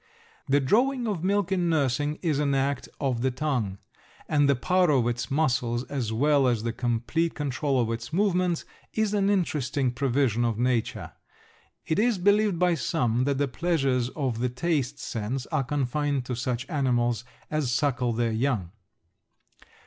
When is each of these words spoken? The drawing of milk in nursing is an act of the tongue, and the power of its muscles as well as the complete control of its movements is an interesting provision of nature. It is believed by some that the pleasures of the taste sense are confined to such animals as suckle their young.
The 0.47 0.59
drawing 0.59 1.05
of 1.07 1.23
milk 1.23 1.51
in 1.51 1.69
nursing 1.69 2.17
is 2.23 2.39
an 2.39 2.55
act 2.55 2.89
of 2.99 3.21
the 3.21 3.29
tongue, 3.29 3.77
and 4.27 4.49
the 4.49 4.55
power 4.55 4.89
of 4.89 5.05
its 5.07 5.29
muscles 5.29 5.83
as 5.91 6.11
well 6.11 6.47
as 6.47 6.63
the 6.63 6.73
complete 6.73 7.35
control 7.35 7.79
of 7.79 7.91
its 7.91 8.11
movements 8.11 8.65
is 8.95 9.13
an 9.13 9.29
interesting 9.29 9.91
provision 9.91 10.43
of 10.43 10.57
nature. 10.57 11.11
It 11.85 11.99
is 11.99 12.17
believed 12.17 12.57
by 12.57 12.73
some 12.73 13.25
that 13.25 13.37
the 13.37 13.47
pleasures 13.47 14.09
of 14.15 14.39
the 14.39 14.49
taste 14.49 14.97
sense 14.97 15.45
are 15.51 15.63
confined 15.63 16.25
to 16.25 16.35
such 16.35 16.67
animals 16.67 17.23
as 17.51 17.71
suckle 17.71 18.11
their 18.11 18.31
young. 18.31 18.71